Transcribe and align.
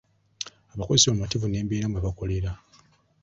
Abakozi 0.73 0.99
si 1.01 1.09
bamativu 1.11 1.45
n'embeera 1.47 1.87
mwe 1.89 1.99
bakolera. 2.05 2.51